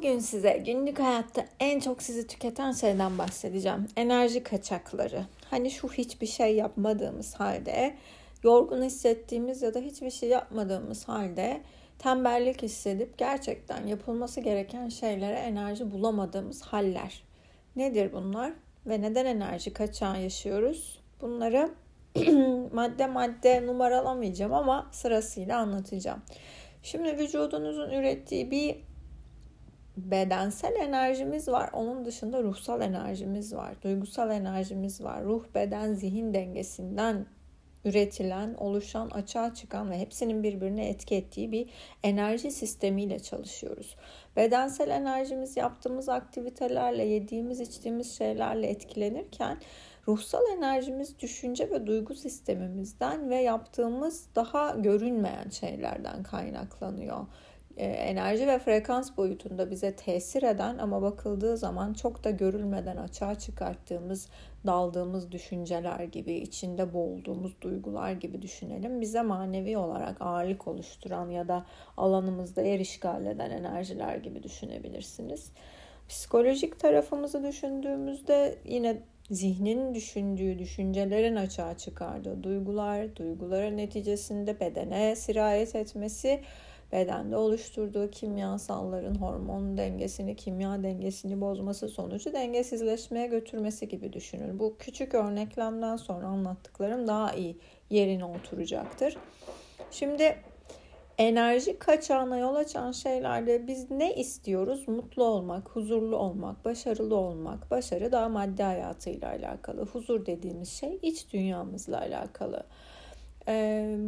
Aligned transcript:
Bugün 0.00 0.18
size 0.18 0.62
günlük 0.66 0.98
hayatta 0.98 1.44
en 1.60 1.80
çok 1.80 2.02
sizi 2.02 2.26
tüketen 2.26 2.72
şeyden 2.72 3.18
bahsedeceğim. 3.18 3.86
Enerji 3.96 4.42
kaçakları. 4.42 5.24
Hani 5.50 5.70
şu 5.70 5.88
hiçbir 5.88 6.26
şey 6.26 6.56
yapmadığımız 6.56 7.34
halde, 7.34 7.94
yorgun 8.42 8.82
hissettiğimiz 8.82 9.62
ya 9.62 9.74
da 9.74 9.78
hiçbir 9.78 10.10
şey 10.10 10.28
yapmadığımız 10.28 11.08
halde 11.08 11.60
tembellik 11.98 12.62
hissedip 12.62 13.18
gerçekten 13.18 13.86
yapılması 13.86 14.40
gereken 14.40 14.88
şeylere 14.88 15.36
enerji 15.36 15.90
bulamadığımız 15.90 16.62
haller. 16.62 17.22
Nedir 17.76 18.12
bunlar 18.12 18.52
ve 18.86 19.02
neden 19.02 19.26
enerji 19.26 19.72
kaçağı 19.72 20.22
yaşıyoruz? 20.22 21.00
Bunları 21.20 21.70
madde 22.72 23.06
madde 23.06 23.66
numaralamayacağım 23.66 24.52
ama 24.52 24.88
sırasıyla 24.92 25.58
anlatacağım. 25.58 26.22
Şimdi 26.82 27.18
vücudunuzun 27.18 27.90
ürettiği 27.90 28.50
bir 28.50 28.89
bedensel 29.96 30.74
enerjimiz 30.74 31.48
var. 31.48 31.70
Onun 31.72 32.04
dışında 32.04 32.42
ruhsal 32.42 32.80
enerjimiz 32.80 33.54
var. 33.54 33.82
Duygusal 33.82 34.30
enerjimiz 34.30 35.04
var. 35.04 35.24
Ruh, 35.24 35.44
beden, 35.54 35.94
zihin 35.94 36.34
dengesinden 36.34 37.26
üretilen, 37.84 38.54
oluşan, 38.54 39.10
açığa 39.10 39.54
çıkan 39.54 39.90
ve 39.90 39.98
hepsinin 39.98 40.42
birbirine 40.42 40.88
etki 40.88 41.14
ettiği 41.14 41.52
bir 41.52 41.70
enerji 42.02 42.50
sistemiyle 42.50 43.18
çalışıyoruz. 43.18 43.96
Bedensel 44.36 44.88
enerjimiz 44.88 45.56
yaptığımız 45.56 46.08
aktivitelerle, 46.08 47.04
yediğimiz, 47.04 47.60
içtiğimiz 47.60 48.18
şeylerle 48.18 48.66
etkilenirken 48.66 49.58
ruhsal 50.08 50.42
enerjimiz 50.58 51.18
düşünce 51.18 51.70
ve 51.70 51.86
duygu 51.86 52.14
sistemimizden 52.14 53.30
ve 53.30 53.36
yaptığımız 53.36 54.26
daha 54.34 54.70
görünmeyen 54.70 55.48
şeylerden 55.50 56.22
kaynaklanıyor. 56.22 57.26
E, 57.76 57.86
enerji 57.86 58.46
ve 58.46 58.58
frekans 58.58 59.16
boyutunda 59.16 59.70
bize 59.70 59.96
tesir 59.96 60.42
eden 60.42 60.78
ama 60.78 61.02
bakıldığı 61.02 61.56
zaman 61.56 61.92
çok 61.92 62.24
da 62.24 62.30
görülmeden 62.30 62.96
açığa 62.96 63.34
çıkarttığımız, 63.34 64.28
daldığımız 64.66 65.32
düşünceler 65.32 66.04
gibi, 66.04 66.34
içinde 66.34 66.94
boğulduğumuz 66.94 67.60
duygular 67.60 68.12
gibi 68.12 68.42
düşünelim. 68.42 69.00
Bize 69.00 69.22
manevi 69.22 69.78
olarak 69.78 70.16
ağırlık 70.20 70.68
oluşturan 70.68 71.30
ya 71.30 71.48
da 71.48 71.66
alanımızda 71.96 72.62
yer 72.62 72.80
işgal 72.80 73.26
eden 73.26 73.50
enerjiler 73.50 74.16
gibi 74.16 74.42
düşünebilirsiniz. 74.42 75.52
Psikolojik 76.08 76.80
tarafımızı 76.80 77.44
düşündüğümüzde 77.44 78.58
yine 78.64 79.02
zihnin 79.30 79.94
düşündüğü, 79.94 80.58
düşüncelerin 80.58 81.36
açığa 81.36 81.76
çıkardığı 81.76 82.42
duygular, 82.42 83.16
duyguların 83.16 83.76
neticesinde 83.76 84.60
bedene 84.60 85.16
sirayet 85.16 85.76
etmesi 85.76 86.40
bedende 86.92 87.36
oluşturduğu 87.36 88.10
kimyasalların 88.10 89.14
hormon 89.14 89.76
dengesini, 89.76 90.36
kimya 90.36 90.82
dengesini 90.82 91.40
bozması 91.40 91.88
sonucu 91.88 92.32
dengesizleşmeye 92.32 93.26
götürmesi 93.26 93.88
gibi 93.88 94.12
düşünün. 94.12 94.58
Bu 94.58 94.76
küçük 94.78 95.14
örneklemden 95.14 95.96
sonra 95.96 96.26
anlattıklarım 96.26 97.06
daha 97.06 97.32
iyi 97.32 97.58
yerine 97.90 98.24
oturacaktır. 98.24 99.16
Şimdi 99.90 100.36
enerji 101.18 101.78
kaçağına 101.78 102.38
yol 102.38 102.54
açan 102.54 102.92
şeylerde 102.92 103.66
biz 103.66 103.90
ne 103.90 104.14
istiyoruz? 104.14 104.88
Mutlu 104.88 105.24
olmak, 105.24 105.68
huzurlu 105.68 106.16
olmak, 106.16 106.64
başarılı 106.64 107.16
olmak. 107.16 107.70
Başarı 107.70 108.12
daha 108.12 108.28
maddi 108.28 108.62
hayatıyla 108.62 109.28
alakalı. 109.28 109.86
Huzur 109.86 110.26
dediğimiz 110.26 110.68
şey 110.68 110.98
iç 111.02 111.32
dünyamızla 111.32 111.98
alakalı. 112.00 112.64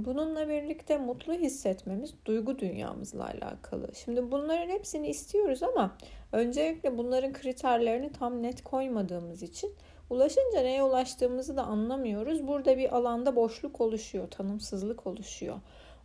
Bununla 0.05 0.49
birlikte 0.49 0.99
mutlu 0.99 1.35
hissetmemiz 1.35 2.15
duygu 2.25 2.59
dünyamızla 2.59 3.25
alakalı. 3.27 3.89
Şimdi 4.05 4.31
bunların 4.33 4.69
hepsini 4.69 5.09
istiyoruz 5.09 5.63
ama 5.63 5.97
öncelikle 6.33 6.99
bunların 6.99 7.33
kriterlerini 7.33 8.13
tam 8.13 8.43
net 8.43 8.65
koymadığımız 8.65 9.43
için 9.43 9.75
ulaşınca 10.11 10.61
neye 10.61 10.83
ulaştığımızı 10.83 11.57
da 11.57 11.63
anlamıyoruz. 11.63 12.47
Burada 12.47 12.79
bir 12.79 12.97
alanda 12.97 13.37
boşluk 13.37 13.81
oluşuyor, 13.81 14.31
tanımsızlık 14.31 15.07
oluşuyor. 15.07 15.57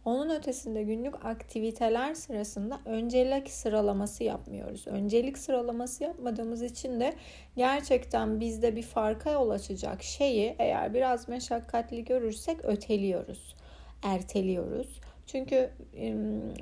Onun 0.08 0.30
ötesinde 0.30 0.84
günlük 0.84 1.26
aktiviteler 1.26 2.14
sırasında 2.14 2.80
öncelik 2.86 3.50
sıralaması 3.50 4.24
yapmıyoruz. 4.24 4.88
Öncelik 4.88 5.38
sıralaması 5.38 6.04
yapmadığımız 6.04 6.62
için 6.62 7.00
de 7.00 7.14
gerçekten 7.56 8.40
bizde 8.40 8.76
bir 8.76 8.84
farka 8.84 9.32
yol 9.32 9.50
açacak 9.50 10.04
şeyi 10.04 10.56
eğer 10.60 10.94
biraz 10.94 11.30
meşakkatli 11.30 12.06
görürsek 12.06 12.66
öteliyoruz, 12.66 13.56
erteliyoruz. 14.04 15.02
Çünkü 15.26 15.70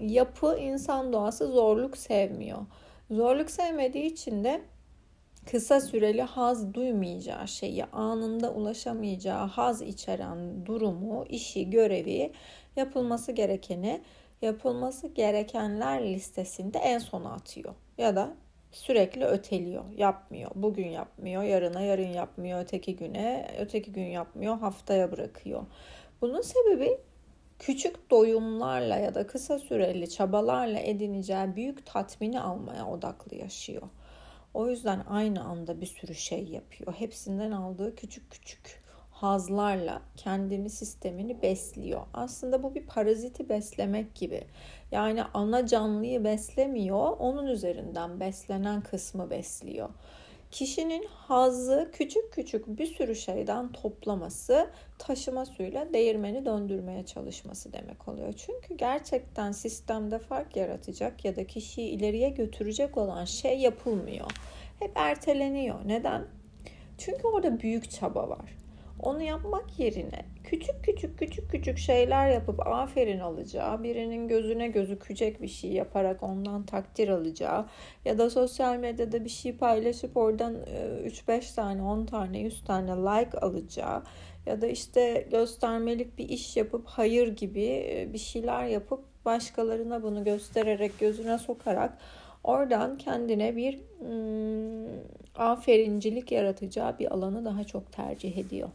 yapı 0.01 0.57
insan 0.57 1.13
doğası 1.13 1.47
zorluk 1.47 1.97
sevmiyor. 1.97 2.65
Zorluk 3.11 3.51
sevmediği 3.51 4.05
için 4.05 4.43
de 4.43 4.61
kısa 5.51 5.81
süreli 5.81 6.21
haz 6.21 6.73
duymayacağı 6.73 7.47
şeyi, 7.47 7.85
anında 7.85 8.53
ulaşamayacağı 8.53 9.47
haz 9.47 9.81
içeren 9.81 10.65
durumu, 10.65 11.25
işi, 11.29 11.69
görevi 11.69 12.31
yapılması 12.75 13.31
gerekeni 13.31 14.01
yapılması 14.41 15.07
gerekenler 15.07 16.03
listesinde 16.03 16.77
en 16.77 16.99
sona 16.99 17.33
atıyor. 17.33 17.73
Ya 17.97 18.15
da 18.15 18.35
sürekli 18.71 19.25
öteliyor, 19.25 19.83
yapmıyor. 19.97 20.51
Bugün 20.55 20.87
yapmıyor, 20.87 21.43
yarına, 21.43 21.81
yarın 21.81 22.07
yapmıyor, 22.07 22.61
öteki 22.61 22.95
güne, 22.95 23.51
öteki 23.59 23.91
gün 23.91 24.05
yapmıyor, 24.05 24.57
haftaya 24.57 25.11
bırakıyor. 25.11 25.65
Bunun 26.21 26.41
sebebi 26.41 26.97
küçük 27.59 28.11
doyumlarla 28.11 28.97
ya 28.97 29.15
da 29.15 29.27
kısa 29.27 29.59
süreli 29.59 30.09
çabalarla 30.09 30.79
edineceği 30.79 31.55
büyük 31.55 31.85
tatmini 31.85 32.41
almaya 32.41 32.87
odaklı 32.87 33.35
yaşıyor. 33.35 33.81
O 34.55 34.69
yüzden 34.69 35.03
aynı 35.09 35.43
anda 35.43 35.81
bir 35.81 35.85
sürü 35.85 36.15
şey 36.15 36.43
yapıyor. 36.43 36.93
Hepsinden 36.93 37.51
aldığı 37.51 37.95
küçük 37.95 38.31
küçük 38.31 38.83
hazlarla 39.11 40.01
kendini 40.17 40.69
sistemini 40.69 41.41
besliyor. 41.41 42.01
Aslında 42.13 42.63
bu 42.63 42.75
bir 42.75 42.85
paraziti 42.85 43.49
beslemek 43.49 44.15
gibi. 44.15 44.43
Yani 44.91 45.23
ana 45.23 45.67
canlıyı 45.67 46.23
beslemiyor, 46.23 47.17
onun 47.19 47.47
üzerinden 47.47 48.19
beslenen 48.19 48.81
kısmı 48.81 49.29
besliyor. 49.29 49.89
Kişinin 50.55 51.05
hazzı 51.05 51.89
küçük 51.93 52.33
küçük 52.33 52.67
bir 52.67 52.85
sürü 52.85 53.15
şeyden 53.15 53.71
toplaması, 53.71 54.69
taşıma 54.99 55.45
suyla 55.45 55.93
değirmeni 55.93 56.45
döndürmeye 56.45 57.05
çalışması 57.05 57.73
demek 57.73 58.07
oluyor. 58.07 58.33
Çünkü 58.33 58.77
gerçekten 58.77 59.51
sistemde 59.51 60.19
fark 60.19 60.55
yaratacak 60.55 61.25
ya 61.25 61.35
da 61.35 61.47
kişiyi 61.47 61.89
ileriye 61.89 62.29
götürecek 62.29 62.97
olan 62.97 63.25
şey 63.25 63.59
yapılmıyor. 63.59 64.31
Hep 64.79 64.91
erteleniyor. 64.95 65.79
Neden? 65.85 66.27
Çünkü 66.97 67.27
orada 67.27 67.59
büyük 67.59 67.91
çaba 67.91 68.29
var. 68.29 68.55
Onu 68.99 69.21
yapmak 69.21 69.79
yerine 69.79 70.25
küçük 70.43 70.83
küçük 70.83 71.19
küçük 71.19 71.51
küçük 71.51 71.77
şeyler 71.77 72.29
yapıp 72.29 72.67
aferin 72.67 73.19
alacağı, 73.19 73.83
birinin 73.83 74.27
gözüne 74.27 74.67
gözükecek 74.67 75.41
bir 75.41 75.47
şey 75.47 75.71
yaparak 75.71 76.23
ondan 76.23 76.65
takdir 76.65 77.09
alacağı 77.09 77.65
ya 78.05 78.17
da 78.17 78.29
sosyal 78.29 78.77
medyada 78.77 79.25
bir 79.25 79.29
şey 79.29 79.57
paylaşıp 79.57 80.17
oradan 80.17 80.55
3-5 80.55 81.33
e, 81.33 81.55
tane, 81.55 81.83
10 81.83 82.05
tane, 82.05 82.39
100 82.39 82.63
tane 82.63 82.91
like 82.91 83.37
alacağı 83.39 84.03
ya 84.45 84.61
da 84.61 84.67
işte 84.67 85.27
göstermelik 85.31 86.17
bir 86.17 86.29
iş 86.29 86.57
yapıp 86.57 86.85
hayır 86.85 87.35
gibi 87.35 87.63
e, 87.63 88.09
bir 88.13 88.17
şeyler 88.17 88.65
yapıp 88.65 88.99
başkalarına 89.25 90.03
bunu 90.03 90.23
göstererek 90.23 90.99
gözüne 90.99 91.37
sokarak 91.37 91.97
oradan 92.43 92.97
kendine 92.97 93.55
bir 93.55 93.79
hmm, 93.99 94.87
aferincilik 95.35 96.31
yaratacağı 96.31 96.99
bir 96.99 97.13
alanı 97.13 97.45
daha 97.45 97.63
çok 97.63 97.91
tercih 97.91 98.37
ediyor. 98.37 98.69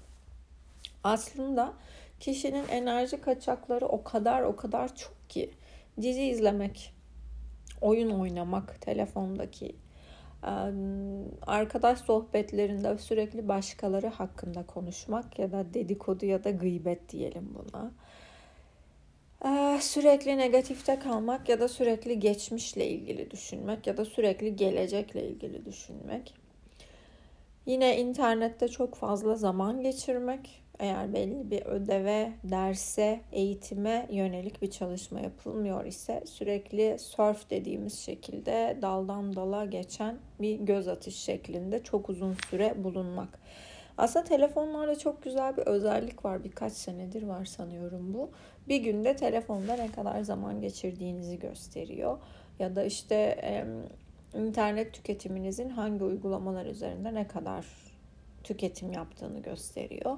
Aslında 1.05 1.73
kişinin 2.21 2.69
enerji 2.69 3.21
kaçakları 3.21 3.87
o 3.87 4.05
kadar 4.05 4.43
o 4.43 4.57
kadar 4.57 4.97
çok 4.97 5.31
ki 5.31 5.51
dizi 6.01 6.23
izlemek, 6.23 6.95
oyun 7.81 8.11
oynamak, 8.11 8.81
telefondaki 8.81 9.77
arkadaş 11.47 11.99
sohbetlerinde 11.99 12.99
sürekli 12.99 13.49
başkaları 13.49 14.07
hakkında 14.07 14.67
konuşmak 14.67 15.39
ya 15.39 15.53
da 15.53 15.75
dedikodu 15.75 16.27
ya 16.27 16.45
da 16.45 16.51
gıybet 16.51 17.09
diyelim 17.09 17.55
buna. 17.55 17.91
Sürekli 19.81 20.39
negatifte 20.39 20.99
kalmak 20.99 21.49
ya 21.49 21.61
da 21.61 21.69
sürekli 21.69 22.21
geçmişle 22.21 22.87
ilgili 22.87 23.31
düşünmek 23.31 23.87
ya 23.87 23.97
da 23.97 24.05
sürekli 24.05 24.57
gelecekle 24.57 25.29
ilgili 25.29 25.65
düşünmek. 25.65 26.35
Yine 27.67 28.01
internette 28.01 28.69
çok 28.69 28.95
fazla 28.95 29.35
zaman 29.35 29.81
geçirmek, 29.81 30.60
eğer 30.81 31.13
belli 31.13 31.51
bir 31.51 31.67
ödeve, 31.67 32.33
derse, 32.45 33.21
eğitime 33.33 34.07
yönelik 34.11 34.63
bir 34.63 34.71
çalışma 34.71 35.21
yapılmıyor 35.21 35.85
ise 35.85 36.23
sürekli 36.27 36.99
surf 36.99 37.51
dediğimiz 37.51 37.99
şekilde 37.99 38.79
daldan 38.83 39.37
dala 39.37 39.65
geçen 39.65 40.19
bir 40.41 40.59
göz 40.59 40.89
atış 40.89 41.17
şeklinde 41.17 41.83
çok 41.83 42.09
uzun 42.09 42.37
süre 42.51 42.85
bulunmak. 42.85 43.39
Aslında 43.99 44.25
telefonlarda 44.25 44.99
çok 44.99 45.23
güzel 45.23 45.57
bir 45.57 45.63
özellik 45.63 46.25
var. 46.25 46.45
Birkaç 46.45 46.73
senedir 46.73 47.23
var 47.23 47.45
sanıyorum 47.45 48.15
bu. 48.15 48.31
Bir 48.69 48.77
günde 48.77 49.17
telefonda 49.17 49.75
ne 49.75 49.93
kadar 49.93 50.21
zaman 50.21 50.61
geçirdiğinizi 50.61 51.39
gösteriyor. 51.39 52.19
Ya 52.59 52.77
da 52.77 52.85
işte 52.85 53.39
internet 54.35 54.93
tüketiminizin 54.93 55.69
hangi 55.69 56.05
uygulamalar 56.05 56.67
üzerinde 56.67 57.15
ne 57.15 57.27
kadar 57.27 57.67
tüketim 58.45 58.93
yaptığını 58.93 59.39
gösteriyor. 59.39 60.17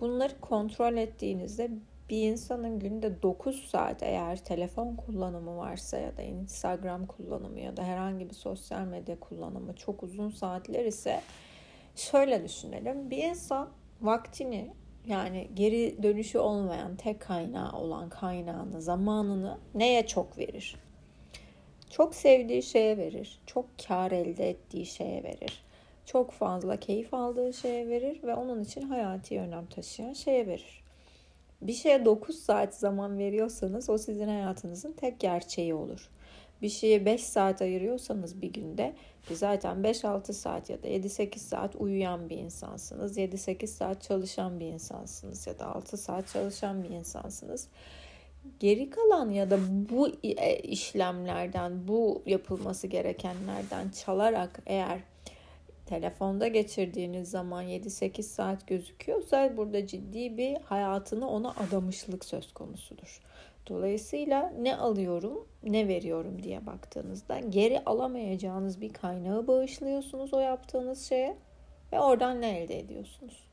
Bunları 0.00 0.40
kontrol 0.40 0.96
ettiğinizde 0.96 1.70
bir 2.10 2.22
insanın 2.22 2.78
günde 2.78 3.22
9 3.22 3.64
saat 3.64 4.02
eğer 4.02 4.44
telefon 4.44 4.96
kullanımı 4.96 5.56
varsa 5.56 5.98
ya 5.98 6.16
da 6.16 6.22
Instagram 6.22 7.06
kullanımı 7.06 7.60
ya 7.60 7.76
da 7.76 7.82
herhangi 7.84 8.30
bir 8.30 8.34
sosyal 8.34 8.84
medya 8.84 9.20
kullanımı 9.20 9.76
çok 9.76 10.02
uzun 10.02 10.30
saatler 10.30 10.84
ise 10.84 11.20
şöyle 11.96 12.44
düşünelim. 12.44 13.10
Bir 13.10 13.24
insan 13.24 13.68
vaktini 14.00 14.70
yani 15.06 15.50
geri 15.54 16.02
dönüşü 16.02 16.38
olmayan 16.38 16.96
tek 16.96 17.20
kaynağı 17.20 17.72
olan 17.72 18.08
kaynağını, 18.08 18.82
zamanını 18.82 19.58
neye 19.74 20.06
çok 20.06 20.38
verir? 20.38 20.76
Çok 21.90 22.14
sevdiği 22.14 22.62
şeye 22.62 22.98
verir. 22.98 23.38
Çok 23.46 23.66
kar 23.88 24.12
elde 24.12 24.50
ettiği 24.50 24.86
şeye 24.86 25.22
verir. 25.22 25.65
Çok 26.06 26.30
fazla 26.30 26.76
keyif 26.76 27.14
aldığı 27.14 27.52
şeye 27.52 27.88
verir 27.88 28.22
ve 28.22 28.34
onun 28.34 28.64
için 28.64 28.82
hayati 28.82 29.40
önem 29.40 29.66
taşıyan 29.66 30.12
şeye 30.12 30.46
verir. 30.46 30.84
Bir 31.62 31.72
şeye 31.72 32.04
9 32.04 32.38
saat 32.38 32.74
zaman 32.74 33.18
veriyorsanız 33.18 33.90
o 33.90 33.98
sizin 33.98 34.28
hayatınızın 34.28 34.92
tek 34.92 35.20
gerçeği 35.20 35.74
olur. 35.74 36.10
Bir 36.62 36.68
şeye 36.68 37.04
5 37.04 37.24
saat 37.24 37.62
ayırıyorsanız 37.62 38.42
bir 38.42 38.52
günde 38.52 38.94
ki 39.28 39.36
zaten 39.36 39.76
5-6 39.76 40.32
saat 40.32 40.70
ya 40.70 40.82
da 40.82 40.88
7-8 40.88 41.38
saat 41.38 41.76
uyuyan 41.76 42.28
bir 42.28 42.36
insansınız. 42.36 43.18
7-8 43.18 43.66
saat 43.66 44.02
çalışan 44.02 44.60
bir 44.60 44.66
insansınız 44.66 45.46
ya 45.46 45.58
da 45.58 45.66
6 45.66 45.96
saat 45.96 46.28
çalışan 46.28 46.84
bir 46.84 46.90
insansınız. 46.90 47.68
Geri 48.60 48.90
kalan 48.90 49.30
ya 49.30 49.50
da 49.50 49.58
bu 49.90 50.08
e, 50.22 50.58
işlemlerden, 50.58 51.88
bu 51.88 52.22
yapılması 52.26 52.86
gerekenlerden 52.86 53.88
çalarak 53.88 54.62
eğer 54.66 55.00
telefonda 55.86 56.48
geçirdiğiniz 56.48 57.30
zaman 57.30 57.64
7-8 57.64 58.22
saat 58.22 58.66
gözüküyorsa 58.66 59.56
burada 59.56 59.86
ciddi 59.86 60.36
bir 60.36 60.56
hayatını 60.56 61.28
ona 61.30 61.50
adamışlık 61.50 62.24
söz 62.24 62.52
konusudur. 62.54 63.20
Dolayısıyla 63.68 64.52
ne 64.60 64.76
alıyorum, 64.76 65.48
ne 65.62 65.88
veriyorum 65.88 66.42
diye 66.42 66.66
baktığınızda 66.66 67.38
geri 67.38 67.84
alamayacağınız 67.84 68.80
bir 68.80 68.92
kaynağı 68.92 69.46
bağışlıyorsunuz 69.46 70.34
o 70.34 70.38
yaptığınız 70.38 71.08
şeye 71.08 71.36
ve 71.92 72.00
oradan 72.00 72.40
ne 72.40 72.58
elde 72.58 72.78
ediyorsunuz? 72.78 73.46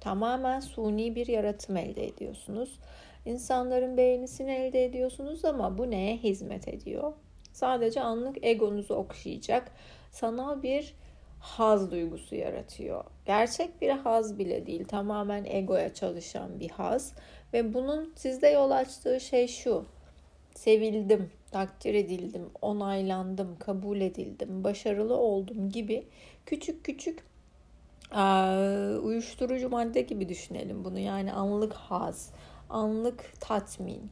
Tamamen 0.00 0.60
suni 0.60 1.14
bir 1.14 1.26
yaratım 1.26 1.76
elde 1.76 2.06
ediyorsunuz. 2.06 2.78
İnsanların 3.26 3.96
beğenisini 3.96 4.50
elde 4.50 4.84
ediyorsunuz 4.84 5.44
ama 5.44 5.78
bu 5.78 5.90
neye 5.90 6.16
hizmet 6.16 6.68
ediyor? 6.68 7.12
Sadece 7.52 8.00
anlık 8.00 8.44
egonuzu 8.44 8.94
okşayacak 8.94 9.72
sanal 10.10 10.62
bir 10.62 10.94
haz 11.40 11.90
duygusu 11.90 12.34
yaratıyor. 12.34 13.04
Gerçek 13.26 13.80
bir 13.80 13.90
haz 13.90 14.38
bile 14.38 14.66
değil, 14.66 14.84
tamamen 14.84 15.44
egoya 15.44 15.94
çalışan 15.94 16.60
bir 16.60 16.70
haz 16.70 17.12
ve 17.52 17.74
bunun 17.74 18.12
sizde 18.16 18.48
yol 18.48 18.70
açtığı 18.70 19.20
şey 19.20 19.48
şu. 19.48 19.84
Sevildim, 20.54 21.30
takdir 21.50 21.94
edildim, 21.94 22.50
onaylandım, 22.62 23.56
kabul 23.58 24.00
edildim, 24.00 24.64
başarılı 24.64 25.16
oldum 25.16 25.70
gibi 25.70 26.06
küçük 26.46 26.84
küçük 26.84 27.28
uyuşturucu 29.02 29.68
madde 29.68 30.00
gibi 30.00 30.28
düşünelim 30.28 30.84
bunu. 30.84 30.98
Yani 30.98 31.32
anlık 31.32 31.72
haz, 31.72 32.30
anlık 32.70 33.32
tatmin. 33.40 34.10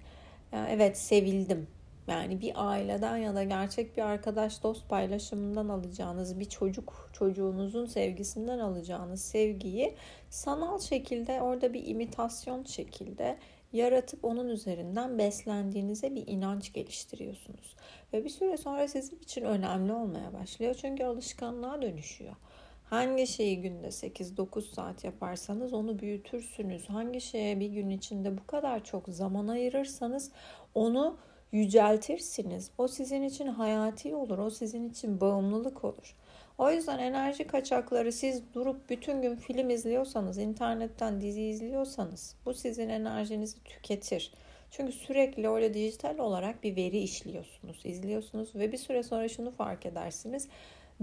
Evet 0.52 0.98
sevildim. 0.98 1.66
Yani 2.06 2.40
bir 2.40 2.52
aileden 2.54 3.16
ya 3.16 3.34
da 3.34 3.44
gerçek 3.44 3.96
bir 3.96 4.02
arkadaş 4.02 4.62
dost 4.62 4.88
paylaşımından 4.88 5.68
alacağınız 5.68 6.40
bir 6.40 6.44
çocuk 6.44 7.10
çocuğunuzun 7.12 7.86
sevgisinden 7.86 8.58
alacağınız 8.58 9.22
sevgiyi 9.22 9.94
sanal 10.30 10.78
şekilde 10.78 11.42
orada 11.42 11.74
bir 11.74 11.86
imitasyon 11.86 12.64
şekilde 12.64 13.38
yaratıp 13.72 14.24
onun 14.24 14.48
üzerinden 14.48 15.18
beslendiğinize 15.18 16.14
bir 16.14 16.26
inanç 16.26 16.72
geliştiriyorsunuz. 16.72 17.76
Ve 18.12 18.24
bir 18.24 18.28
süre 18.28 18.56
sonra 18.56 18.88
sizin 18.88 19.16
için 19.16 19.42
önemli 19.42 19.92
olmaya 19.92 20.32
başlıyor. 20.32 20.74
Çünkü 20.74 21.04
alışkanlığa 21.04 21.82
dönüşüyor. 21.82 22.36
Hangi 22.84 23.26
şeyi 23.26 23.62
günde 23.62 23.86
8-9 23.86 24.60
saat 24.74 25.04
yaparsanız 25.04 25.72
onu 25.72 25.98
büyütürsünüz. 25.98 26.88
Hangi 26.88 27.20
şeye 27.20 27.60
bir 27.60 27.68
gün 27.68 27.90
içinde 27.90 28.38
bu 28.38 28.46
kadar 28.46 28.84
çok 28.84 29.08
zaman 29.08 29.48
ayırırsanız 29.48 30.32
onu 30.74 31.18
yüceltirsiniz. 31.52 32.70
O 32.78 32.88
sizin 32.88 33.22
için 33.22 33.46
hayati 33.46 34.14
olur. 34.14 34.38
O 34.38 34.50
sizin 34.50 34.90
için 34.90 35.20
bağımlılık 35.20 35.84
olur. 35.84 36.16
O 36.58 36.70
yüzden 36.70 36.98
enerji 36.98 37.46
kaçakları 37.46 38.12
siz 38.12 38.42
durup 38.54 38.90
bütün 38.90 39.22
gün 39.22 39.36
film 39.36 39.70
izliyorsanız, 39.70 40.38
internetten 40.38 41.20
dizi 41.20 41.42
izliyorsanız 41.42 42.34
bu 42.46 42.54
sizin 42.54 42.88
enerjinizi 42.88 43.64
tüketir. 43.64 44.32
Çünkü 44.70 44.92
sürekli 44.92 45.48
öyle 45.48 45.74
dijital 45.74 46.18
olarak 46.18 46.64
bir 46.64 46.76
veri 46.76 46.98
işliyorsunuz, 46.98 47.80
izliyorsunuz 47.84 48.54
ve 48.54 48.72
bir 48.72 48.78
süre 48.78 49.02
sonra 49.02 49.28
şunu 49.28 49.50
fark 49.50 49.86
edersiniz. 49.86 50.48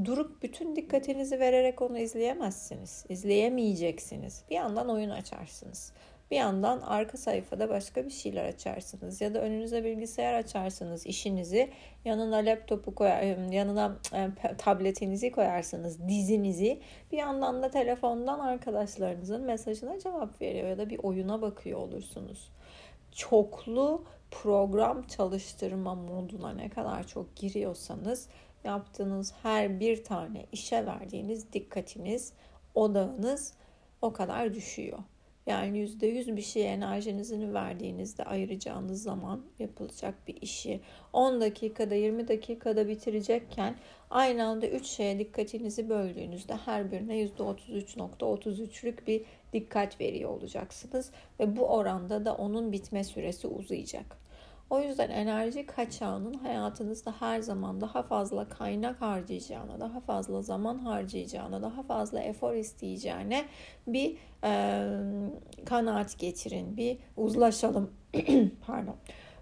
Durup 0.06 0.44
bütün 0.44 0.76
dikkatinizi 0.76 1.40
vererek 1.40 1.82
onu 1.82 2.00
izleyemezsiniz. 2.00 3.06
İzleyemeyeceksiniz. 3.10 4.44
Bir 4.50 4.56
yandan 4.56 4.90
oyun 4.90 5.10
açarsınız. 5.10 5.94
Bir 6.34 6.38
yandan 6.38 6.82
arka 6.82 7.18
sayfada 7.18 7.70
başka 7.70 8.06
bir 8.06 8.10
şeyler 8.10 8.46
açarsınız 8.46 9.22
ya 9.22 9.34
da 9.34 9.42
önünüze 9.42 9.84
bilgisayar 9.84 10.34
açarsınız 10.34 11.06
işinizi 11.06 11.72
yanına 12.06 12.36
laptopu 12.36 12.96
koyar 12.96 13.52
yanına 13.52 13.98
tabletinizi 14.58 15.32
koyarsınız 15.32 16.08
dizinizi 16.08 16.80
bir 17.12 17.18
yandan 17.18 17.64
da 17.64 17.72
telefondan 17.72 18.40
arkadaşlarınızın 18.40 19.42
mesajına 19.42 20.00
cevap 20.00 20.42
veriyor 20.42 20.68
ya 20.68 20.78
da 20.78 20.90
bir 20.90 21.00
oyuna 21.04 21.42
bakıyor 21.42 21.80
olursunuz. 21.80 22.52
Çoklu 23.12 24.04
program 24.32 25.08
çalıştırma 25.08 25.96
moduna 25.96 26.54
ne 26.54 26.70
kadar 26.70 27.08
çok 27.08 27.36
giriyorsanız 27.36 28.30
yaptığınız 28.64 29.34
her 29.44 29.80
bir 29.80 30.04
tane 30.04 30.46
işe 30.52 30.86
verdiğiniz 30.86 31.54
dikkatiniz, 31.54 32.34
odağınız 32.76 33.54
o 34.02 34.14
kadar 34.14 34.54
düşüyor. 34.54 35.00
Yani 35.48 35.80
yüzde 35.80 36.08
yüz 36.08 36.36
bir 36.36 36.42
şeye 36.42 36.70
enerjinizi 36.70 37.54
verdiğinizde 37.54 38.24
ayıracağınız 38.24 39.04
zaman 39.04 39.46
yapılacak 39.60 40.28
bir 40.28 40.42
işi 40.42 40.82
10 41.14 41.42
dakikada 41.42 41.96
20 41.96 42.28
dakikada 42.28 42.88
bitirecekken 42.88 43.76
aynı 44.10 44.46
anda 44.46 44.68
3 44.68 44.86
şeye 44.86 45.20
dikkatinizi 45.20 45.90
böldüğünüzde 45.90 46.56
her 46.56 46.92
birine 46.92 47.18
yüzde 47.18 47.44
33.33'lük 47.44 49.08
bir 49.08 49.22
dikkat 49.54 50.02
veriyor 50.02 50.30
olacaksınız. 50.30 51.12
Ve 51.40 51.58
bu 51.58 51.68
oranda 51.68 52.26
da 52.26 52.36
onun 52.36 52.72
bitme 52.72 53.04
süresi 53.04 53.48
uzayacak. 53.48 54.23
O 54.70 54.80
yüzden 54.80 55.10
enerji 55.10 55.66
kaçağının 55.66 56.34
hayatınızda 56.34 57.14
her 57.20 57.40
zaman 57.40 57.82
daha 57.82 58.04
fazla 58.04 58.50
kaynak 58.50 59.02
harcayacağına, 59.02 59.80
daha 59.80 60.00
fazla 60.00 60.42
zaman 60.42 60.78
harcayacağına, 60.78 61.62
daha 61.62 61.84
fazla 61.84 62.20
efor 62.20 62.54
isteyeceğine 62.54 63.46
bir 63.88 64.18
e, 64.44 64.84
kanaat 65.66 66.20
getirin, 66.20 66.78
bir 66.78 66.98
uzlaşalım. 67.18 67.92
Pardon. 68.68 68.96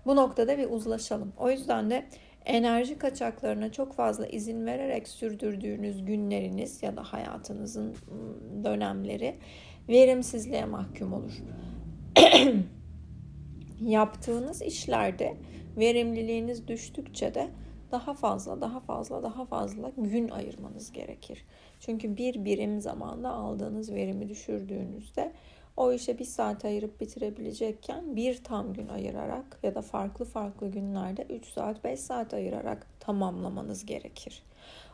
Bu 0.06 0.16
noktada 0.16 0.58
bir 0.58 0.70
uzlaşalım. 0.70 1.34
O 1.38 1.52
yüzden 1.52 1.90
de 1.90 2.06
enerji 2.46 2.98
kaçaklarına 2.98 3.72
çok 3.72 3.94
fazla 3.94 4.28
izin 4.28 4.66
vererek 4.66 5.08
sürdürdüğünüz 5.08 6.06
günleriniz 6.06 6.84
ya 6.84 6.98
da 6.98 7.04
hayatınızın 7.04 7.96
dönemleri 8.64 9.36
verimsizliğe 9.90 10.66
mahkum 10.66 11.14
olur. 11.14 11.34
yaptığınız 13.86 14.62
işlerde 14.62 15.38
verimliliğiniz 15.78 16.68
düştükçe 16.68 17.34
de 17.34 17.50
daha 17.92 18.14
fazla, 18.14 18.62
daha 18.62 18.80
fazla, 18.80 19.24
daha 19.24 19.46
fazla 19.46 19.92
gün 19.98 20.30
ayırmanız 20.30 20.92
gerekir. 20.92 21.46
Çünkü 21.80 22.18
bir 22.18 22.46
birim 22.46 22.82
zamanda 22.82 23.30
aldığınız 23.30 23.92
verimi 23.94 24.30
düşürdüğünüzde 24.30 25.34
o 25.78 25.94
işe 25.94 26.20
bir 26.20 26.26
saat 26.26 26.66
ayırıp 26.66 27.02
bitirebilecekken 27.02 28.16
bir 28.16 28.44
tam 28.44 28.74
gün 28.74 28.88
ayırarak 28.88 29.60
ya 29.64 29.76
da 29.76 29.82
farklı 29.82 30.26
farklı 30.26 30.68
günlerde 30.68 31.24
3 31.30 31.46
saat 31.46 31.84
5 31.84 32.00
saat 32.00 32.34
ayırarak 32.34 32.88
tamamlamanız 33.00 33.86
gerekir. 33.86 34.44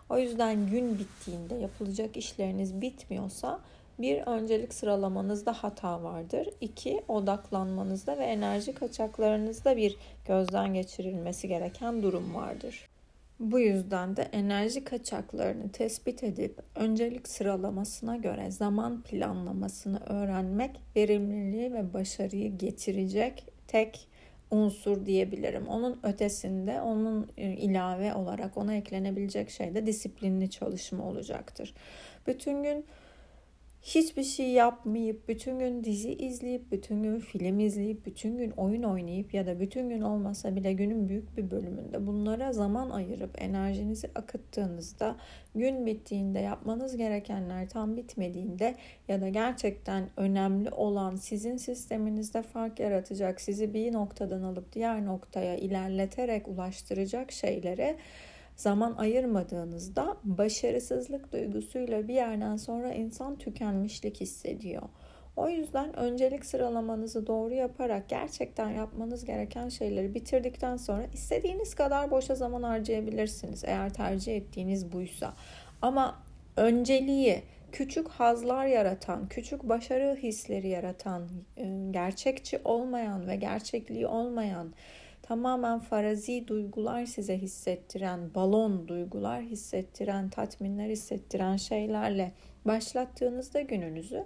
O 0.10 0.18
yüzden 0.18 0.68
gün 0.68 1.00
bittiğinde 1.00 1.56
yapılacak 1.56 2.18
işleriniz 2.18 2.82
bitmiyorsa 2.82 3.60
bir, 4.00 4.22
öncelik 4.22 4.74
sıralamanızda 4.74 5.54
hata 5.54 6.04
vardır. 6.04 6.50
İki, 6.62 7.04
odaklanmanızda 7.08 8.18
ve 8.18 8.24
enerji 8.24 8.74
kaçaklarınızda 8.74 9.78
bir 9.78 9.98
gözden 10.28 10.74
geçirilmesi 10.74 11.48
gereken 11.48 12.04
durum 12.04 12.36
vardır. 12.36 12.88
Bu 13.40 13.60
yüzden 13.60 14.18
de 14.18 14.22
enerji 14.22 14.84
kaçaklarını 14.84 15.72
tespit 15.72 16.24
edip 16.24 16.60
öncelik 16.76 17.28
sıralamasına 17.28 18.16
göre 18.16 18.52
zaman 18.52 19.02
planlamasını 19.02 20.00
öğrenmek 20.06 20.80
verimliliği 20.96 21.74
ve 21.74 21.94
başarıyı 21.94 22.58
getirecek 22.58 23.46
tek 23.68 24.08
unsur 24.52 25.06
diyebilirim. 25.06 25.68
Onun 25.68 26.00
ötesinde 26.04 26.82
onun 26.82 27.32
e, 27.38 27.52
ilave 27.52 28.14
olarak 28.14 28.58
ona 28.58 28.76
eklenebilecek 28.76 29.50
şey 29.50 29.76
de 29.76 29.86
disiplinli 29.86 30.50
çalışma 30.50 31.04
olacaktır. 31.04 31.74
Bütün 32.28 32.64
gün 32.64 32.86
hiçbir 33.82 34.24
şey 34.24 34.50
yapmayıp, 34.50 35.28
bütün 35.28 35.60
gün 35.60 35.84
dizi 35.84 36.14
izleyip, 36.14 36.72
bütün 36.72 37.04
gün 37.04 37.20
film 37.20 37.60
izleyip, 37.60 38.06
bütün 38.06 38.38
gün 38.38 38.52
oyun 38.52 38.84
oynayıp 38.84 39.34
ya 39.34 39.46
da 39.46 39.60
bütün 39.60 39.90
gün 39.90 40.02
olmasa 40.02 40.56
bile 40.56 40.74
günün 40.74 41.10
büyük 41.10 41.38
bir 41.38 41.52
bölümünde 41.52 42.08
bunlara 42.08 42.54
zaman 42.54 42.90
ayırıp 42.90 43.42
enerjinizi 43.42 44.10
akıttığınızda 44.16 45.16
gün 45.56 45.86
bittiğinde 45.86 46.40
yapmanız 46.40 46.98
gerekenler 46.98 47.70
tam 47.70 47.98
bitmediğinde 47.98 48.76
ya 49.08 49.22
da 49.22 49.30
gerçekten 49.30 50.10
önemli 50.18 50.70
olan 50.70 51.16
sizin 51.16 51.58
sisteminizde 51.58 52.42
fark 52.42 52.80
yaratacak, 52.80 53.42
sizi 53.42 53.74
bir 53.74 53.94
noktadan 53.94 54.42
alıp 54.44 54.74
diğer 54.74 55.06
noktaya 55.06 55.56
ilerleterek 55.56 56.48
ulaştıracak 56.48 57.32
şeylere 57.32 57.98
zaman 58.58 58.96
ayırmadığınızda 58.98 60.18
başarısızlık 60.24 61.32
duygusuyla 61.34 62.08
bir 62.08 62.14
yerden 62.14 62.58
sonra 62.58 62.94
insan 62.94 63.38
tükenmişlik 63.38 64.22
hissediyor. 64.22 64.84
O 65.36 65.50
yüzden 65.50 65.96
öncelik 65.96 66.46
sıralamanızı 66.46 67.28
doğru 67.28 67.54
yaparak 67.54 68.10
gerçekten 68.10 68.70
yapmanız 68.70 69.26
gereken 69.26 69.70
şeyleri 69.70 70.14
bitirdikten 70.14 70.78
sonra 70.78 71.06
istediğiniz 71.14 71.76
kadar 71.76 72.12
boşa 72.12 72.36
zaman 72.36 72.64
harcayabilirsiniz 72.64 73.64
eğer 73.64 73.94
tercih 73.94 74.36
ettiğiniz 74.36 74.92
buysa. 74.92 75.34
Ama 75.82 76.16
önceliği 76.56 77.42
küçük 77.72 78.08
hazlar 78.08 78.66
yaratan, 78.66 79.28
küçük 79.28 79.64
başarı 79.64 80.16
hisleri 80.16 80.68
yaratan, 80.68 81.22
ıı, 81.60 81.92
gerçekçi 81.92 82.60
olmayan 82.64 83.28
ve 83.28 83.36
gerçekliği 83.36 84.08
olmayan 84.08 84.74
tamamen 85.28 85.80
farazi 85.80 86.48
duygular 86.48 87.06
size 87.06 87.38
hissettiren, 87.38 88.36
balon 88.36 88.88
duygular 88.88 89.42
hissettiren, 89.42 90.30
tatminler 90.30 90.90
hissettiren 90.90 91.58
şeylerle 91.58 92.32
başlattığınızda 92.66 93.62
gününüzü 93.62 94.26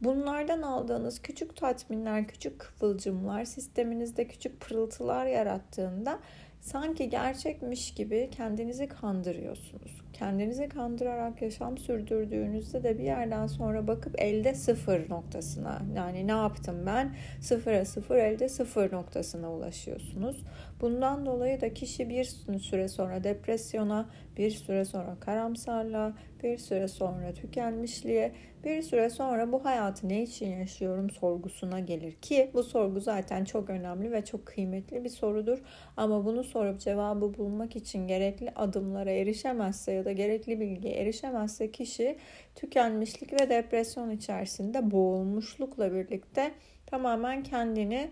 bunlardan 0.00 0.62
aldığınız 0.62 1.22
küçük 1.22 1.56
tatminler, 1.56 2.28
küçük 2.28 2.58
kıvılcımlar 2.58 3.44
sisteminizde 3.44 4.28
küçük 4.28 4.60
pırıltılar 4.60 5.26
yarattığında 5.26 6.18
sanki 6.64 7.10
gerçekmiş 7.10 7.94
gibi 7.94 8.30
kendinizi 8.30 8.88
kandırıyorsunuz. 8.88 10.00
Kendinizi 10.12 10.68
kandırarak 10.68 11.42
yaşam 11.42 11.78
sürdürdüğünüzde 11.78 12.82
de 12.82 12.98
bir 12.98 13.02
yerden 13.02 13.46
sonra 13.46 13.86
bakıp 13.86 14.20
elde 14.20 14.54
sıfır 14.54 15.10
noktasına 15.10 15.82
yani 15.96 16.26
ne 16.26 16.32
yaptım 16.32 16.86
ben 16.86 17.14
sıfıra 17.40 17.84
sıfır 17.84 18.16
elde 18.16 18.48
sıfır 18.48 18.92
noktasına 18.92 19.52
ulaşıyorsunuz. 19.52 20.44
Bundan 20.84 21.26
dolayı 21.26 21.60
da 21.60 21.74
kişi 21.74 22.08
bir 22.08 22.24
süre 22.58 22.88
sonra 22.88 23.24
depresyona, 23.24 24.10
bir 24.36 24.50
süre 24.50 24.84
sonra 24.84 25.16
karamsarlığa, 25.20 26.12
bir 26.42 26.58
süre 26.58 26.88
sonra 26.88 27.34
tükenmişliğe, 27.34 28.32
bir 28.64 28.82
süre 28.82 29.10
sonra 29.10 29.52
bu 29.52 29.64
hayatı 29.64 30.08
ne 30.08 30.22
için 30.22 30.58
yaşıyorum 30.58 31.10
sorgusuna 31.10 31.80
gelir 31.80 32.12
ki 32.12 32.50
bu 32.54 32.62
sorgu 32.62 33.00
zaten 33.00 33.44
çok 33.44 33.70
önemli 33.70 34.12
ve 34.12 34.24
çok 34.24 34.46
kıymetli 34.46 35.04
bir 35.04 35.08
sorudur. 35.08 35.58
Ama 35.96 36.24
bunu 36.24 36.44
sorup 36.44 36.80
cevabı 36.80 37.38
bulmak 37.38 37.76
için 37.76 38.08
gerekli 38.08 38.50
adımlara 38.50 39.10
erişemezse 39.10 39.92
ya 39.92 40.04
da 40.04 40.12
gerekli 40.12 40.60
bilgiye 40.60 40.94
erişemezse 40.94 41.70
kişi 41.70 42.16
tükenmişlik 42.54 43.32
ve 43.32 43.50
depresyon 43.50 44.10
içerisinde 44.10 44.90
boğulmuşlukla 44.90 45.92
birlikte 45.92 46.50
tamamen 46.86 47.42
kendini 47.42 48.10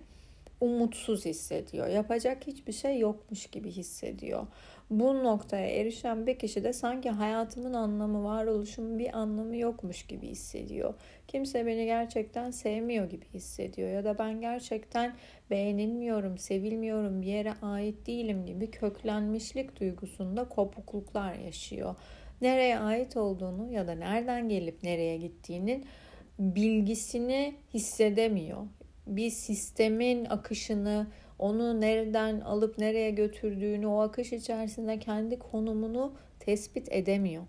umutsuz 0.63 1.25
hissediyor. 1.25 1.87
Yapacak 1.87 2.47
hiçbir 2.47 2.73
şey 2.73 2.99
yokmuş 2.99 3.47
gibi 3.47 3.71
hissediyor. 3.71 4.47
Bu 4.91 5.25
noktaya 5.25 5.67
erişen 5.67 6.27
bir 6.27 6.39
kişi 6.39 6.65
de 6.65 6.73
sanki 6.73 7.11
hayatımın 7.11 7.73
anlamı, 7.73 8.25
varoluşumun 8.25 8.99
bir 8.99 9.19
anlamı 9.19 9.57
yokmuş 9.57 10.07
gibi 10.07 10.27
hissediyor. 10.27 10.95
Kimse 11.29 11.67
beni 11.67 11.85
gerçekten 11.85 12.51
sevmiyor 12.51 13.11
gibi 13.11 13.25
hissediyor 13.35 13.91
ya 13.91 14.05
da 14.05 14.19
ben 14.19 14.41
gerçekten 14.41 15.15
beğenilmiyorum, 15.51 16.39
sevilmiyorum, 16.39 17.23
bir 17.23 17.27
yere 17.27 17.53
ait 17.63 18.07
değilim 18.07 18.47
gibi 18.47 18.71
köklenmişlik 18.71 19.81
duygusunda 19.81 20.49
kopukluklar 20.49 21.35
yaşıyor. 21.35 21.95
Nereye 22.41 22.79
ait 22.79 23.17
olduğunu 23.17 23.73
ya 23.73 23.87
da 23.87 23.95
nereden 23.95 24.49
gelip 24.49 24.83
nereye 24.83 25.17
gittiğinin 25.17 25.85
bilgisini 26.39 27.55
hissedemiyor 27.75 28.67
bir 29.07 29.31
sistemin 29.31 30.25
akışını, 30.25 31.07
onu 31.39 31.81
nereden 31.81 32.41
alıp 32.41 32.79
nereye 32.79 33.11
götürdüğünü, 33.11 33.87
o 33.87 34.01
akış 34.01 34.33
içerisinde 34.33 34.99
kendi 34.99 35.39
konumunu 35.39 36.15
tespit 36.41 36.93
edemiyor. 36.93 37.43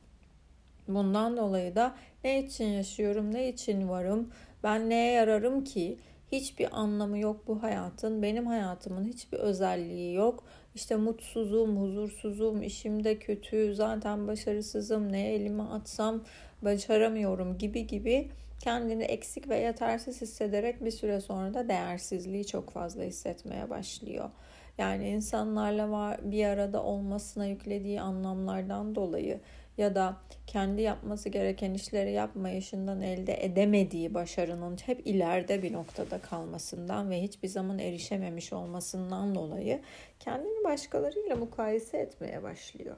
Bundan 0.87 1.37
dolayı 1.37 1.75
da 1.75 1.95
ne 2.23 2.43
için 2.43 2.65
yaşıyorum, 2.65 3.33
ne 3.33 3.49
için 3.49 3.89
varım, 3.89 4.31
ben 4.63 4.89
neye 4.89 5.11
yararım 5.11 5.63
ki? 5.63 5.97
Hiçbir 6.31 6.79
anlamı 6.79 7.19
yok 7.19 7.47
bu 7.47 7.63
hayatın. 7.63 8.21
Benim 8.21 8.47
hayatımın 8.47 9.03
hiçbir 9.03 9.37
özelliği 9.37 10.13
yok. 10.13 10.43
İşte 10.75 10.95
mutsuzum, 10.95 11.77
huzursuzum, 11.77 12.63
işimde 12.63 13.19
kötü, 13.19 13.75
zaten 13.75 14.27
başarısızım, 14.27 15.11
ne 15.11 15.33
elime 15.33 15.63
atsam 15.63 16.23
başaramıyorum 16.61 17.57
gibi 17.57 17.87
gibi 17.87 18.29
kendini 18.63 19.03
eksik 19.03 19.49
ve 19.49 19.59
yetersiz 19.59 20.21
hissederek 20.21 20.85
bir 20.85 20.91
süre 20.91 21.21
sonra 21.21 21.53
da 21.53 21.69
değersizliği 21.69 22.45
çok 22.47 22.69
fazla 22.69 23.03
hissetmeye 23.03 23.69
başlıyor. 23.69 24.29
Yani 24.77 25.09
insanlarla 25.09 25.91
var, 25.91 26.19
bir 26.23 26.45
arada 26.45 26.83
olmasına 26.83 27.45
yüklediği 27.45 28.01
anlamlardan 28.01 28.95
dolayı 28.95 29.39
ya 29.77 29.95
da 29.95 30.17
kendi 30.47 30.81
yapması 30.81 31.29
gereken 31.29 31.73
işleri 31.73 32.11
yapmayışından 32.11 33.01
elde 33.01 33.45
edemediği 33.45 34.13
başarının 34.13 34.77
hep 34.85 35.07
ileride 35.07 35.63
bir 35.63 35.73
noktada 35.73 36.17
kalmasından 36.17 37.09
ve 37.09 37.21
hiçbir 37.21 37.47
zaman 37.47 37.79
erişememiş 37.79 38.53
olmasından 38.53 39.35
dolayı 39.35 39.81
kendini 40.19 40.63
başkalarıyla 40.63 41.35
mukayese 41.35 41.97
etmeye 41.97 42.43
başlıyor. 42.43 42.95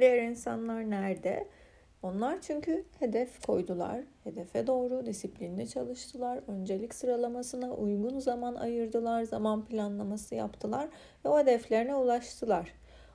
Diğer 0.00 0.22
insanlar 0.22 0.90
nerede? 0.90 1.48
Onlar 2.02 2.40
çünkü 2.40 2.84
hedef 2.98 3.46
koydular. 3.46 4.00
Hedefe 4.24 4.66
doğru 4.66 5.06
disiplinli 5.06 5.68
çalıştılar. 5.68 6.40
Öncelik 6.48 6.94
sıralamasına 6.94 7.74
uygun 7.74 8.18
zaman 8.18 8.54
ayırdılar. 8.54 9.22
Zaman 9.22 9.64
planlaması 9.64 10.34
yaptılar 10.34 10.88
ve 11.24 11.28
o 11.28 11.38
hedeflerine 11.38 11.94
ulaştılar. 11.94 12.72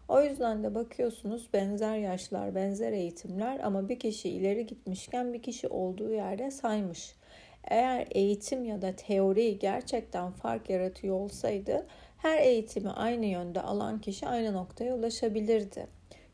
O 0.08 0.22
yüzden 0.22 0.63
de 0.63 0.75
bakıyorsunuz 0.75 1.50
benzer 1.53 1.98
yaşlar, 1.98 2.56
benzer 2.56 2.91
eğitimler 2.91 3.60
ama 3.60 3.89
bir 3.89 4.00
kişi 4.00 4.29
ileri 4.29 4.65
gitmişken 4.65 5.34
bir 5.34 5.41
kişi 5.41 5.67
olduğu 5.67 6.12
yerde 6.12 6.51
saymış. 6.51 7.15
Eğer 7.63 8.08
eğitim 8.12 8.65
ya 8.65 8.82
da 8.82 8.96
teori 8.96 9.60
gerçekten 9.60 10.32
fark 10.32 10.70
yaratıyor 10.70 11.15
olsaydı 11.15 11.86
her 12.17 12.41
eğitimi 12.41 12.89
aynı 12.89 13.25
yönde 13.25 13.62
alan 13.62 14.01
kişi 14.01 14.27
aynı 14.27 14.53
noktaya 14.53 14.96
ulaşabilirdi. 14.96 15.88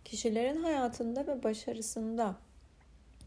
Kişilerin 0.05 0.63
hayatında 0.63 1.27
ve 1.27 1.43
başarısında 1.43 2.35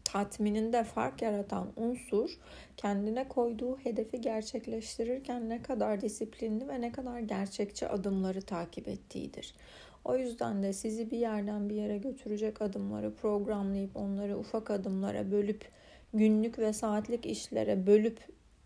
tatmininde 0.07 0.83
fark 0.83 1.21
yaratan 1.21 1.67
unsur 1.75 2.37
kendine 2.77 3.27
koyduğu 3.27 3.77
hedefi 3.77 4.21
gerçekleştirirken 4.21 5.49
ne 5.49 5.61
kadar 5.61 6.01
disiplinli 6.01 6.67
ve 6.67 6.81
ne 6.81 6.91
kadar 6.91 7.19
gerçekçi 7.19 7.87
adımları 7.87 8.41
takip 8.41 8.87
ettiğidir. 8.87 9.55
O 10.05 10.17
yüzden 10.17 10.63
de 10.63 10.73
sizi 10.73 11.11
bir 11.11 11.17
yerden 11.17 11.69
bir 11.69 11.75
yere 11.75 11.97
götürecek 11.97 12.61
adımları 12.61 13.13
programlayıp 13.13 13.97
onları 13.97 14.37
ufak 14.37 14.71
adımlara 14.71 15.31
bölüp 15.31 15.69
günlük 16.13 16.59
ve 16.59 16.73
saatlik 16.73 17.25
işlere 17.25 17.87
bölüp 17.87 18.19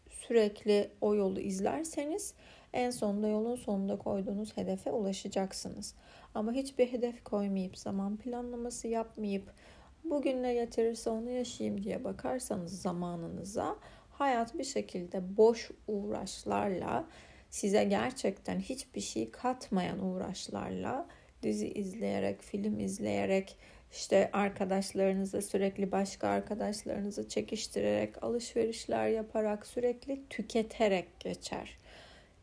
sürekli 0.10 0.90
o 1.02 1.16
yolu 1.16 1.40
izlerseniz 1.40 2.34
en 2.74 2.92
sonunda 2.92 3.28
yolun 3.28 3.56
sonunda 3.56 3.98
koyduğunuz 3.98 4.58
hedefe 4.58 4.92
ulaşacaksınız. 4.92 5.96
Ama 6.36 6.52
hiçbir 6.52 6.92
hedef 6.92 7.24
koymayıp 7.24 7.78
zaman 7.78 8.18
planlaması 8.18 8.88
yapmayıp 8.88 9.54
bugün 10.03 10.43
ne 10.43 10.53
getirirse 10.53 11.10
onu 11.10 11.29
yaşayayım 11.29 11.84
diye 11.84 12.03
bakarsanız 12.03 12.81
zamanınıza 12.81 13.75
hayat 14.10 14.58
bir 14.58 14.63
şekilde 14.63 15.38
boş 15.38 15.72
uğraşlarla 15.88 17.05
size 17.50 17.84
gerçekten 17.84 18.60
hiçbir 18.60 19.01
şey 19.01 19.31
katmayan 19.31 20.05
uğraşlarla 20.05 21.08
dizi 21.43 21.67
izleyerek, 21.67 22.41
film 22.41 22.79
izleyerek, 22.79 23.58
işte 23.91 24.29
arkadaşlarınızı 24.34 25.41
sürekli 25.41 25.91
başka 25.91 26.27
arkadaşlarınızı 26.27 27.29
çekiştirerek, 27.29 28.24
alışverişler 28.24 29.08
yaparak, 29.08 29.67
sürekli 29.67 30.22
tüketerek 30.29 31.20
geçer. 31.20 31.77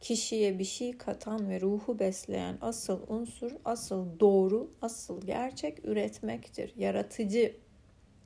Kişiye 0.01 0.59
bir 0.59 0.65
şey 0.65 0.99
katan 0.99 1.51
ve 1.51 1.61
ruhu 1.61 1.99
besleyen 1.99 2.59
asıl 2.61 3.01
unsur, 3.09 3.53
asıl 3.65 4.21
doğru, 4.21 4.71
asıl 4.83 5.27
gerçek 5.27 5.85
üretmektir. 5.85 6.75
Yaratıcı 6.77 7.57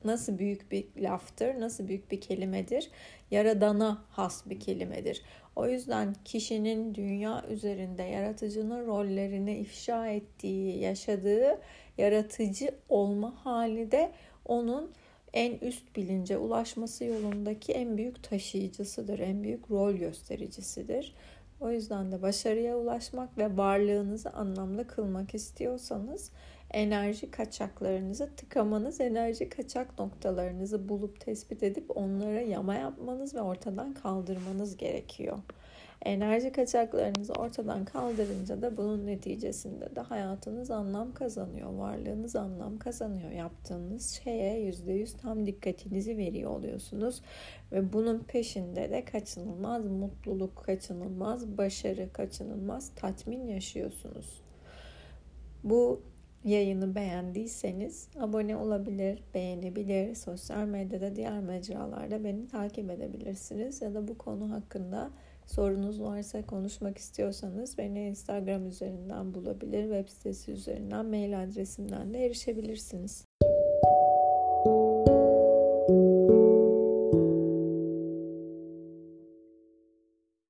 nasıl 0.05 0.39
büyük 0.39 0.71
bir 0.71 0.87
laftır, 0.97 1.59
nasıl 1.59 1.87
büyük 1.87 2.11
bir 2.11 2.21
kelimedir? 2.21 2.89
Yaradana 3.31 4.05
has 4.09 4.49
bir 4.49 4.59
kelimedir. 4.59 5.21
O 5.55 5.67
yüzden 5.67 6.15
kişinin 6.25 6.95
dünya 6.95 7.45
üzerinde 7.49 8.03
yaratıcının 8.03 8.87
rollerini 8.87 9.57
ifşa 9.57 10.07
ettiği, 10.07 10.79
yaşadığı 10.79 11.61
yaratıcı 11.97 12.75
olma 12.89 13.45
hali 13.45 13.91
de 13.91 14.11
onun 14.45 14.91
en 15.33 15.57
üst 15.57 15.95
bilince 15.95 16.37
ulaşması 16.37 17.05
yolundaki 17.05 17.71
en 17.71 17.97
büyük 17.97 18.23
taşıyıcısıdır, 18.23 19.19
en 19.19 19.43
büyük 19.43 19.71
rol 19.71 19.93
göstericisidir. 19.93 21.15
O 21.63 21.71
yüzden 21.71 22.11
de 22.11 22.21
başarıya 22.21 22.77
ulaşmak 22.77 23.37
ve 23.37 23.57
varlığınızı 23.57 24.29
anlamlı 24.29 24.87
kılmak 24.87 25.35
istiyorsanız 25.35 26.31
enerji 26.71 27.31
kaçaklarınızı 27.31 28.29
tıkamanız, 28.35 29.01
enerji 29.01 29.49
kaçak 29.49 29.99
noktalarınızı 29.99 30.89
bulup 30.89 31.19
tespit 31.19 31.63
edip 31.63 31.97
onlara 31.97 32.41
yama 32.41 32.75
yapmanız 32.75 33.35
ve 33.35 33.41
ortadan 33.41 33.93
kaldırmanız 33.93 34.77
gerekiyor. 34.77 35.37
Enerji 36.03 36.51
kaçaklarınızı 36.51 37.33
ortadan 37.33 37.85
kaldırınca 37.85 38.61
da 38.61 38.77
bunun 38.77 39.05
neticesinde 39.05 39.95
de 39.95 40.01
hayatınız 40.01 40.71
anlam 40.71 41.13
kazanıyor, 41.13 41.73
varlığınız 41.73 42.35
anlam 42.35 42.77
kazanıyor. 42.77 43.31
Yaptığınız 43.31 44.21
şeye 44.23 44.59
yüzde 44.59 44.93
yüz 44.93 45.13
tam 45.13 45.45
dikkatinizi 45.45 46.17
veriyor 46.17 46.51
oluyorsunuz 46.51 47.21
ve 47.71 47.93
bunun 47.93 48.19
peşinde 48.19 48.91
de 48.91 49.05
kaçınılmaz 49.05 49.85
mutluluk, 49.85 50.63
kaçınılmaz 50.63 51.57
başarı, 51.57 52.13
kaçınılmaz 52.13 52.91
tatmin 52.95 53.47
yaşıyorsunuz. 53.47 54.41
Bu 55.63 56.01
yayını 56.43 56.95
beğendiyseniz 56.95 58.07
abone 58.19 58.55
olabilir, 58.55 59.23
beğenebilir, 59.33 60.15
sosyal 60.15 60.65
medyada 60.65 61.15
diğer 61.15 61.39
mecralarda 61.39 62.23
beni 62.23 62.47
takip 62.47 62.89
edebilirsiniz 62.89 63.81
ya 63.81 63.93
da 63.93 64.07
bu 64.07 64.17
konu 64.17 64.51
hakkında 64.51 65.09
sorunuz 65.45 66.01
varsa 66.01 66.45
konuşmak 66.45 66.97
istiyorsanız 66.97 67.77
beni 67.77 68.07
Instagram 68.07 68.67
üzerinden 68.67 69.33
bulabilir, 69.33 69.83
web 69.83 70.07
sitesi 70.07 70.51
üzerinden, 70.51 71.05
mail 71.05 71.43
adresimden 71.43 72.13
de 72.13 72.25
erişebilirsiniz. 72.25 73.25